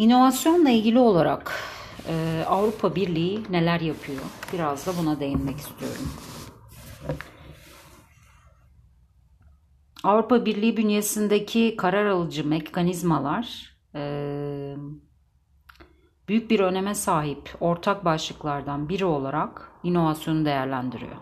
İnovasyonla 0.00 0.70
ilgili 0.70 0.98
olarak 0.98 1.52
e, 2.08 2.44
Avrupa 2.48 2.94
Birliği 2.94 3.42
neler 3.50 3.80
yapıyor? 3.80 4.22
Biraz 4.52 4.86
da 4.86 4.92
buna 5.02 5.20
değinmek 5.20 5.56
istiyorum. 5.56 6.08
Avrupa 10.04 10.44
Birliği 10.44 10.76
bünyesindeki 10.76 11.76
karar 11.76 12.06
alıcı 12.06 12.46
mekanizmalar 12.48 13.76
e, 13.94 14.02
büyük 16.28 16.50
bir 16.50 16.60
öneme 16.60 16.94
sahip 16.94 17.54
ortak 17.60 18.04
başlıklardan 18.04 18.88
biri 18.88 19.04
olarak 19.04 19.72
inovasyonu 19.82 20.44
değerlendiriyor. 20.44 21.16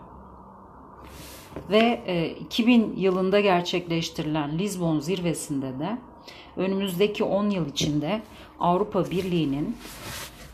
Ve 1.69 2.03
e, 2.05 2.29
2000 2.29 2.95
yılında 2.95 3.39
gerçekleştirilen 3.39 4.59
Lisbon 4.59 4.99
zirvesinde 4.99 5.79
de 5.79 5.97
önümüzdeki 6.57 7.23
10 7.23 7.49
yıl 7.49 7.69
içinde 7.69 8.21
Avrupa 8.59 9.11
Birliği'nin 9.11 9.77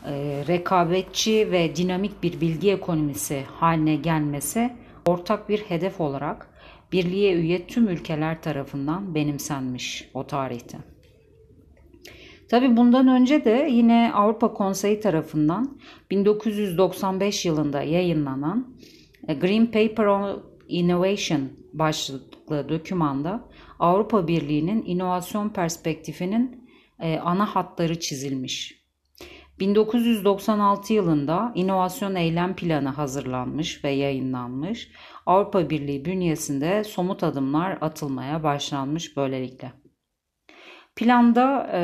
e, 0.06 0.44
rekabetçi 0.48 1.50
ve 1.50 1.76
dinamik 1.76 2.22
bir 2.22 2.40
bilgi 2.40 2.72
ekonomisi 2.72 3.42
haline 3.60 3.96
gelmesi 3.96 4.72
ortak 5.06 5.48
bir 5.48 5.58
hedef 5.58 6.00
olarak 6.00 6.48
birliğe 6.92 7.34
üye 7.34 7.66
tüm 7.66 7.88
ülkeler 7.88 8.42
tarafından 8.42 9.14
benimsenmiş 9.14 10.10
o 10.14 10.26
tarihte. 10.26 10.78
Tabi 12.48 12.76
bundan 12.76 13.08
önce 13.08 13.44
de 13.44 13.68
yine 13.70 14.12
Avrupa 14.14 14.54
Konseyi 14.54 15.00
tarafından 15.00 15.78
1995 16.10 17.46
yılında 17.46 17.82
yayınlanan 17.82 18.76
e, 19.28 19.34
Green 19.34 19.66
Paper 19.66 20.04
on 20.04 20.42
Innovation 20.68 21.40
başlıklı 21.72 22.68
dokümanda 22.68 23.44
Avrupa 23.78 24.28
Birliği'nin 24.28 24.84
inovasyon 24.86 25.48
perspektifinin 25.48 26.70
e, 27.00 27.18
ana 27.18 27.46
hatları 27.46 28.00
çizilmiş. 28.00 28.86
1996 29.60 30.92
yılında 30.92 31.52
inovasyon 31.54 32.14
eylem 32.14 32.56
planı 32.56 32.88
hazırlanmış 32.88 33.84
ve 33.84 33.90
yayınlanmış. 33.90 34.90
Avrupa 35.26 35.70
Birliği 35.70 36.04
bünyesinde 36.04 36.84
somut 36.84 37.22
adımlar 37.22 37.78
atılmaya 37.80 38.42
başlanmış 38.42 39.16
böylelikle. 39.16 39.72
Planda 40.96 41.70
e, 41.72 41.80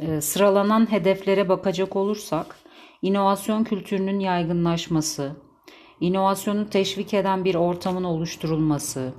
e, 0.00 0.20
sıralanan 0.20 0.92
hedeflere 0.92 1.48
bakacak 1.48 1.96
olursak, 1.96 2.56
inovasyon 3.02 3.64
kültürünün 3.64 4.20
yaygınlaşması, 4.20 5.36
inovasyonu 6.00 6.70
teşvik 6.70 7.14
eden 7.14 7.44
bir 7.44 7.54
ortamın 7.54 8.04
oluşturulması, 8.04 9.12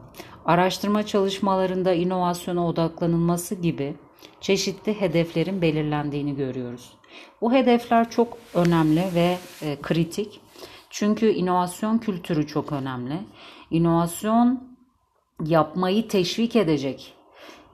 araştırma 0.46 1.06
çalışmalarında 1.06 1.94
inovasyona 1.94 2.68
odaklanılması 2.68 3.56
gibi 3.56 3.96
çeşitli 4.42 5.02
hedeflerin 5.02 5.62
belirlendiğini 5.62 6.36
görüyoruz. 6.36 6.94
Bu 7.42 7.54
hedefler 7.54 8.10
çok 8.10 8.38
önemli 8.54 9.04
ve 9.16 9.38
e, 9.62 9.82
kritik. 9.82 10.42
Çünkü 10.90 11.30
inovasyon 11.30 11.98
kültürü 11.98 12.48
çok 12.48 12.72
önemli. 12.72 13.20
İnovasyon 13.72 14.64
yapmayı 15.46 16.08
teşvik 16.08 16.56
edecek 16.56 17.14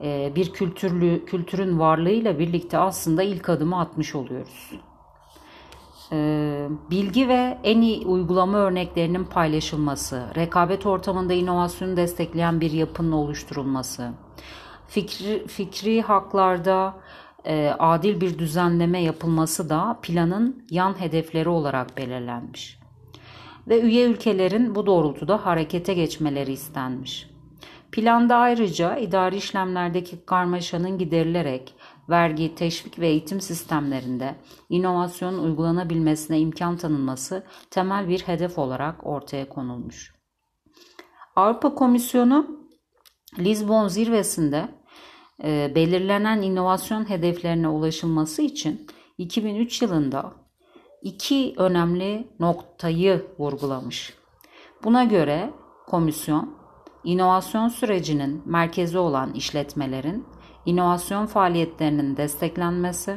e, 0.00 0.32
bir 0.36 0.52
kültürlü 0.52 1.24
kültürün 1.24 1.78
varlığıyla 1.78 2.38
birlikte 2.38 2.78
aslında 2.78 3.22
ilk 3.22 3.48
adımı 3.48 3.80
atmış 3.80 4.14
oluyoruz. 4.14 4.70
Bilgi 6.90 7.28
ve 7.28 7.58
en 7.64 7.80
iyi 7.80 8.06
uygulama 8.06 8.58
örneklerinin 8.58 9.24
paylaşılması, 9.24 10.22
rekabet 10.36 10.86
ortamında 10.86 11.32
inovasyonu 11.32 11.96
destekleyen 11.96 12.60
bir 12.60 12.70
yapının 12.70 13.12
oluşturulması, 13.12 14.12
fikri, 14.88 15.46
fikri 15.46 16.02
haklarda 16.02 16.94
e, 17.44 17.74
adil 17.78 18.20
bir 18.20 18.38
düzenleme 18.38 19.02
yapılması 19.02 19.70
da 19.70 19.98
planın 20.02 20.66
yan 20.70 21.00
hedefleri 21.00 21.48
olarak 21.48 21.96
belirlenmiş. 21.96 22.78
Ve 23.68 23.80
üye 23.80 24.06
ülkelerin 24.06 24.74
bu 24.74 24.86
doğrultuda 24.86 25.46
harekete 25.46 25.94
geçmeleri 25.94 26.52
istenmiş. 26.52 27.30
Planda 27.92 28.36
ayrıca 28.36 28.96
idari 28.96 29.36
işlemlerdeki 29.36 30.24
karmaşanın 30.26 30.98
giderilerek 30.98 31.74
vergi, 32.08 32.54
teşvik 32.54 32.98
ve 32.98 33.08
eğitim 33.08 33.40
sistemlerinde 33.40 34.34
inovasyonun 34.68 35.38
uygulanabilmesine 35.38 36.40
imkan 36.40 36.76
tanınması 36.76 37.46
temel 37.70 38.08
bir 38.08 38.20
hedef 38.20 38.58
olarak 38.58 39.06
ortaya 39.06 39.48
konulmuş. 39.48 40.14
Avrupa 41.36 41.74
Komisyonu 41.74 42.58
Lisbon 43.38 43.88
zirvesinde 43.88 44.68
e, 45.44 45.72
belirlenen 45.74 46.42
inovasyon 46.42 47.08
hedeflerine 47.08 47.68
ulaşılması 47.68 48.42
için 48.42 48.86
2003 49.18 49.82
yılında 49.82 50.32
iki 51.02 51.54
önemli 51.56 52.28
noktayı 52.40 53.26
vurgulamış. 53.38 54.14
Buna 54.84 55.04
göre 55.04 55.50
komisyon 55.86 56.54
inovasyon 57.04 57.68
sürecinin 57.68 58.42
merkezi 58.46 58.98
olan 58.98 59.32
işletmelerin 59.32 60.26
inovasyon 60.68 61.26
faaliyetlerinin 61.26 62.16
desteklenmesi, 62.16 63.16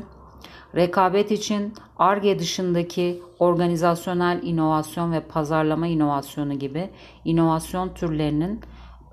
rekabet 0.75 1.31
için 1.31 1.73
ARGE 1.97 2.39
dışındaki 2.39 3.23
organizasyonel 3.39 4.43
inovasyon 4.43 5.11
ve 5.11 5.19
pazarlama 5.19 5.87
inovasyonu 5.87 6.59
gibi 6.59 6.89
inovasyon 7.25 7.93
türlerinin 7.93 8.61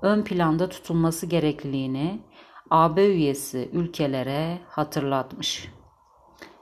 ön 0.01 0.23
planda 0.23 0.69
tutulması 0.69 1.25
gerekliliğini 1.25 2.21
AB 2.69 3.05
üyesi 3.07 3.69
ülkelere 3.73 4.59
hatırlatmış. 4.67 5.78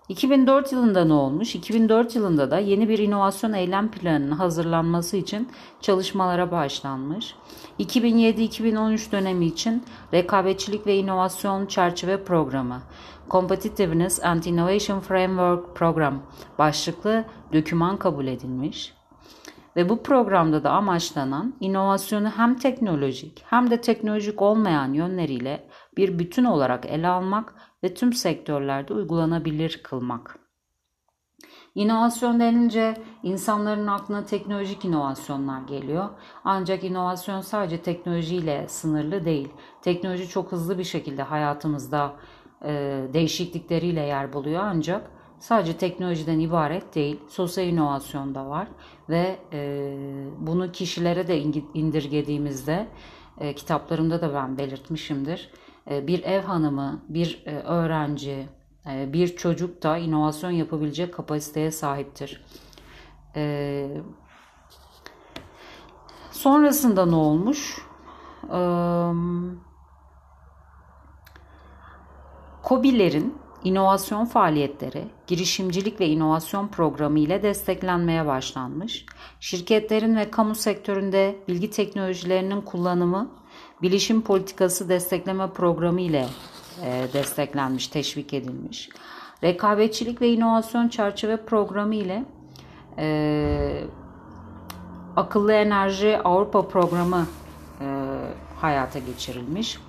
2004 0.10 0.72
yılında 0.72 1.06
ne 1.06 1.14
olmuş? 1.14 1.56
2004 1.56 2.16
yılında 2.16 2.52
da 2.52 2.60
yeni 2.60 2.90
bir 2.90 3.00
inovasyon 3.00 3.54
eylem 3.54 3.92
planının 3.92 4.32
hazırlanması 4.32 5.18
için 5.18 5.50
çalışmalara 5.82 6.52
başlanmış. 6.52 7.36
2007-2013 7.80 9.12
dönemi 9.12 9.46
için 9.46 9.84
rekabetçilik 10.14 10.88
ve 10.88 10.98
inovasyon 10.98 11.66
çerçeve 11.66 12.24
programı 12.24 12.82
Competitiveness 13.30 14.24
and 14.24 14.44
Innovation 14.44 15.00
Framework 15.00 15.76
Program 15.76 16.22
başlıklı 16.58 17.26
döküman 17.54 17.98
kabul 17.98 18.28
edilmiş. 18.28 18.97
Ve 19.78 19.90
bu 19.90 20.04
programda 20.04 20.64
da 20.64 20.72
amaçlanan 20.72 21.56
inovasyonu 21.60 22.30
hem 22.30 22.56
teknolojik 22.56 23.44
hem 23.48 23.72
de 23.72 23.82
teknolojik 23.82 24.42
olmayan 24.42 24.94
yönleriyle 24.94 25.70
bir 25.98 26.20
bütün 26.20 26.44
olarak 26.44 26.86
ele 26.86 27.08
almak 27.08 27.56
ve 27.84 27.94
tüm 27.94 28.14
sektörlerde 28.14 28.94
uygulanabilir 28.94 29.82
kılmak. 29.84 30.40
İnovasyon 31.76 32.40
denince 32.40 32.94
insanların 33.24 33.88
aklına 33.88 34.26
teknolojik 34.26 34.86
inovasyonlar 34.86 35.62
geliyor. 35.62 36.10
Ancak 36.44 36.84
inovasyon 36.84 37.42
sadece 37.42 37.82
teknolojiyle 37.82 38.68
sınırlı 38.68 39.26
değil. 39.26 39.50
Teknoloji 39.82 40.30
çok 40.30 40.52
hızlı 40.52 40.78
bir 40.78 40.84
şekilde 40.84 41.24
hayatımızda 41.24 42.14
e, 42.64 43.02
değişiklikleriyle 43.14 44.02
yer 44.02 44.34
buluyor 44.34 44.62
ancak 44.64 45.17
sadece 45.40 45.78
teknolojiden 45.78 46.40
ibaret 46.40 46.96
değil. 46.96 47.20
Sosyal 47.30 47.68
inovasyon 47.68 48.36
da 48.36 48.50
var 48.50 48.68
ve 49.10 49.40
e, 49.54 49.94
bunu 50.38 50.72
kişilere 50.72 51.28
de 51.28 51.40
indirgediğimizde 51.74 52.88
e, 53.40 53.56
kitaplarımda 53.56 54.22
da 54.22 54.34
ben 54.34 54.58
belirtmişimdir. 54.58 55.52
E, 55.92 56.08
bir 56.08 56.24
ev 56.24 56.42
hanımı, 56.42 57.02
bir 57.10 57.44
e, 57.46 57.60
öğrenci, 57.60 58.48
e, 58.90 59.14
bir 59.14 59.36
çocuk 59.36 59.84
da 59.84 59.98
inovasyon 59.98 60.52
yapabilecek 60.52 61.14
kapasiteye 61.14 61.72
sahiptir. 61.72 62.42
Sonrasında 66.32 67.06
ne 67.06 67.16
olmuş? 67.16 67.88
COBİ'lerin 72.64 73.47
inovasyon 73.64 74.26
faaliyetleri 74.26 75.04
girişimcilik 75.28 76.00
ve 76.00 76.08
inovasyon 76.08 76.68
programı 76.68 77.20
ile 77.20 77.44
desteklenmeye 77.44 78.26
başlanmış. 78.26 79.06
Şirketlerin 79.40 80.16
ve 80.16 80.32
kamu 80.32 80.56
sektöründe 80.56 81.36
bilgi 81.48 81.70
teknolojilerinin 81.70 82.62
kullanımı 82.62 83.30
bilişim 83.82 84.22
politikası 84.22 84.90
destekleme 84.90 85.50
programı 85.50 86.02
ile 86.02 86.26
e, 86.84 87.08
desteklenmiş, 87.14 87.88
teşvik 87.88 88.34
edilmiş. 88.34 88.90
Rekabetçilik 89.44 90.22
ve 90.22 90.30
inovasyon 90.30 90.88
çerçeve 90.88 91.38
programı 91.46 91.96
ile 91.96 92.26
e, 92.98 93.84
akıllı 95.16 95.54
enerji 95.54 96.18
Avrupa 96.24 96.68
programı 96.68 97.28
hayata 98.62 99.00
geçirilmiş. 99.00 99.80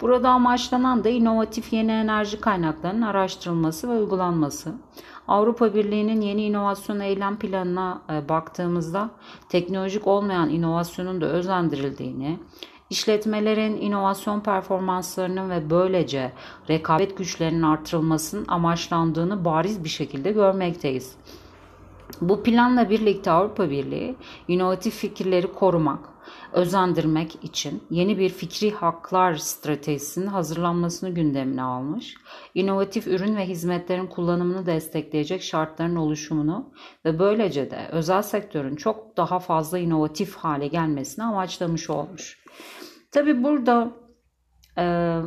Burada 0.00 0.30
amaçlanan 0.30 1.04
da 1.04 1.08
inovatif 1.08 1.72
yeni 1.72 1.90
enerji 1.92 2.40
kaynaklarının 2.40 3.02
araştırılması 3.02 3.88
ve 3.88 3.92
uygulanması. 3.92 4.74
Avrupa 5.28 5.74
Birliği'nin 5.74 6.20
yeni 6.20 6.44
inovasyon 6.44 7.00
eylem 7.00 7.38
planına 7.38 8.02
e, 8.10 8.28
baktığımızda 8.28 9.10
teknolojik 9.48 10.06
olmayan 10.06 10.50
inovasyonun 10.50 11.20
da 11.20 11.26
özendirildiğini, 11.26 12.38
İşletmelerin 12.90 13.76
inovasyon 13.76 14.40
performanslarının 14.40 15.50
ve 15.50 15.70
böylece 15.70 16.32
rekabet 16.68 17.18
güçlerinin 17.18 17.62
artırılmasının 17.62 18.44
amaçlandığını 18.48 19.44
bariz 19.44 19.84
bir 19.84 19.88
şekilde 19.88 20.32
görmekteyiz. 20.32 21.16
Bu 22.20 22.42
planla 22.42 22.90
birlikte 22.90 23.30
Avrupa 23.30 23.70
Birliği 23.70 24.16
inovatif 24.48 24.94
fikirleri 24.94 25.52
korumak, 25.52 26.08
özendirmek 26.52 27.44
için 27.44 27.82
yeni 27.90 28.18
bir 28.18 28.28
fikri 28.28 28.70
haklar 28.70 29.34
stratejisinin 29.34 30.26
hazırlanmasını 30.26 31.10
gündemine 31.10 31.62
almış, 31.62 32.14
inovatif 32.54 33.06
ürün 33.06 33.36
ve 33.36 33.46
hizmetlerin 33.46 34.06
kullanımını 34.06 34.66
destekleyecek 34.66 35.42
şartların 35.42 35.96
oluşumunu 35.96 36.72
ve 37.04 37.18
böylece 37.18 37.70
de 37.70 37.88
özel 37.92 38.22
sektörün 38.22 38.76
çok 38.76 39.16
daha 39.16 39.38
fazla 39.38 39.78
inovatif 39.78 40.36
hale 40.36 40.66
gelmesini 40.66 41.24
amaçlamış 41.24 41.90
olmuş. 41.90 42.44
Tabi 43.12 43.44
burada 43.44 43.90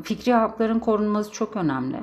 fikri 0.04 0.34
hakların 0.34 0.80
korunması 0.80 1.32
çok 1.32 1.56
önemli. 1.56 1.98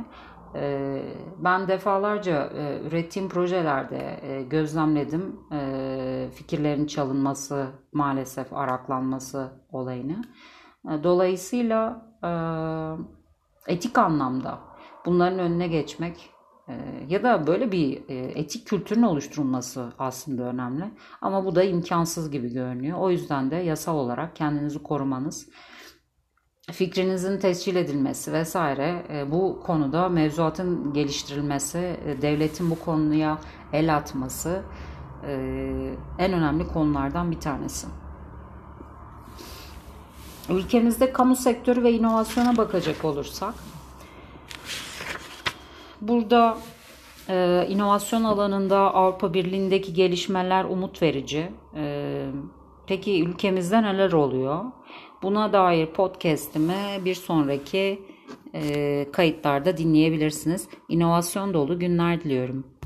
E, 0.54 1.02
ben 1.38 1.68
defalarca 1.68 2.50
e, 2.54 2.80
ürettiğim 2.86 3.28
projelerde 3.28 4.20
e, 4.22 4.42
gözlemledim 4.42 5.40
e, 5.52 6.28
fikirlerin 6.34 6.86
çalınması, 6.86 7.66
maalesef 7.92 8.52
araklanması 8.52 9.48
olayını. 9.72 10.24
Dolayısıyla 11.02 12.08
etik 13.66 13.98
anlamda 13.98 14.58
bunların 15.06 15.38
önüne 15.38 15.68
geçmek 15.68 16.30
ya 17.08 17.22
da 17.22 17.46
böyle 17.46 17.72
bir 17.72 18.02
etik 18.36 18.66
kültürün 18.66 19.02
oluşturulması 19.02 19.92
aslında 19.98 20.42
önemli. 20.42 20.84
Ama 21.20 21.44
bu 21.44 21.54
da 21.54 21.62
imkansız 21.62 22.30
gibi 22.30 22.52
görünüyor. 22.52 22.98
O 22.98 23.10
yüzden 23.10 23.50
de 23.50 23.56
yasal 23.56 23.96
olarak 23.96 24.36
kendinizi 24.36 24.82
korumanız 24.82 25.48
fikrinizin 26.72 27.38
tescil 27.38 27.76
edilmesi 27.76 28.32
vesaire 28.32 29.02
e, 29.12 29.30
bu 29.30 29.60
konuda 29.66 30.08
mevzuatın 30.08 30.92
geliştirilmesi, 30.92 31.78
e, 31.78 32.22
devletin 32.22 32.70
bu 32.70 32.78
konuya 32.78 33.38
el 33.72 33.96
atması 33.96 34.62
e, 35.26 35.32
en 36.18 36.32
önemli 36.32 36.68
konulardan 36.68 37.30
bir 37.30 37.40
tanesi. 37.40 37.86
Ülkemizde 40.48 41.12
kamu 41.12 41.36
sektörü 41.36 41.82
ve 41.82 41.92
inovasyona 41.92 42.56
bakacak 42.56 43.04
olursak, 43.04 43.54
burada 46.00 46.58
inovasyon 47.68 48.24
alanında 48.24 48.94
Avrupa 48.94 49.34
Birliği'ndeki 49.34 49.94
gelişmeler 49.94 50.64
umut 50.64 51.02
verici. 51.02 51.52
Peki 52.88 53.24
ülkemizde 53.24 53.82
neler 53.82 54.12
oluyor? 54.12 54.64
Buna 55.22 55.52
dair 55.52 55.86
podcast'imi 55.86 57.04
bir 57.04 57.14
sonraki 57.14 58.02
e, 58.54 59.06
kayıtlarda 59.12 59.76
dinleyebilirsiniz. 59.76 60.68
İnovasyon 60.88 61.54
dolu 61.54 61.78
günler 61.78 62.24
diliyorum. 62.24 62.66